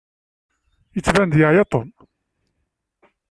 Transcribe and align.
Yettban-d 0.95 1.33
yeɛya 1.39 1.63
Tom. 1.71 1.89